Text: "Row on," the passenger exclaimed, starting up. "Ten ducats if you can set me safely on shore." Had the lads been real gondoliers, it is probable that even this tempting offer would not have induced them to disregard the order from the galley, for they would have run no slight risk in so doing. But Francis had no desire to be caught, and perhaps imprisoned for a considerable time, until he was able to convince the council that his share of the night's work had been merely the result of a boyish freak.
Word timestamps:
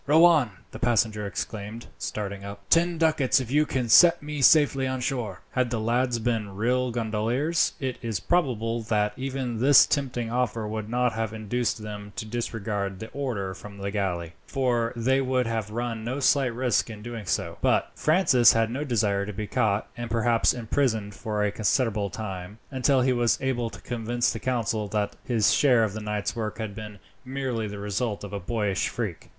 "Row 0.07 0.25
on," 0.25 0.49
the 0.71 0.79
passenger 0.79 1.27
exclaimed, 1.27 1.85
starting 1.99 2.43
up. 2.43 2.61
"Ten 2.71 2.97
ducats 2.97 3.39
if 3.39 3.51
you 3.51 3.67
can 3.67 3.87
set 3.87 4.23
me 4.23 4.41
safely 4.41 4.87
on 4.87 4.99
shore." 4.99 5.41
Had 5.51 5.69
the 5.69 5.79
lads 5.79 6.17
been 6.17 6.55
real 6.55 6.89
gondoliers, 6.89 7.73
it 7.79 7.99
is 8.01 8.19
probable 8.19 8.81
that 8.81 9.13
even 9.15 9.59
this 9.59 9.85
tempting 9.85 10.31
offer 10.31 10.67
would 10.67 10.89
not 10.89 11.13
have 11.13 11.33
induced 11.33 11.83
them 11.83 12.13
to 12.15 12.25
disregard 12.25 12.97
the 12.99 13.09
order 13.11 13.53
from 13.53 13.77
the 13.77 13.91
galley, 13.91 14.33
for 14.47 14.91
they 14.95 15.21
would 15.21 15.45
have 15.45 15.69
run 15.69 16.03
no 16.03 16.19
slight 16.19 16.51
risk 16.55 16.89
in 16.89 17.03
so 17.27 17.43
doing. 17.51 17.55
But 17.61 17.91
Francis 17.93 18.53
had 18.53 18.71
no 18.71 18.83
desire 18.83 19.27
to 19.27 19.33
be 19.33 19.45
caught, 19.45 19.87
and 19.95 20.09
perhaps 20.09 20.51
imprisoned 20.51 21.13
for 21.13 21.43
a 21.43 21.51
considerable 21.51 22.09
time, 22.09 22.57
until 22.71 23.01
he 23.01 23.13
was 23.13 23.37
able 23.39 23.69
to 23.69 23.79
convince 23.81 24.31
the 24.33 24.39
council 24.39 24.87
that 24.87 25.15
his 25.23 25.53
share 25.53 25.83
of 25.83 25.93
the 25.93 26.01
night's 26.01 26.35
work 26.35 26.57
had 26.57 26.73
been 26.73 26.97
merely 27.23 27.67
the 27.67 27.77
result 27.77 28.23
of 28.23 28.33
a 28.33 28.39
boyish 28.39 28.89
freak. 28.89 29.29